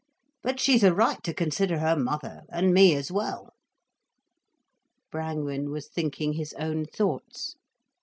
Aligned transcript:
But 0.41 0.59
she's 0.59 0.81
a 0.83 0.95
right 0.95 1.21
to 1.21 1.31
consider 1.31 1.77
her 1.77 1.95
mother, 1.95 2.41
and 2.49 2.73
me 2.73 2.95
as 2.95 3.11
well—" 3.11 3.53
Brangwen 5.11 5.69
was 5.69 5.89
thinking 5.89 6.33
his 6.33 6.53
own 6.53 6.85
thoughts. 6.85 7.53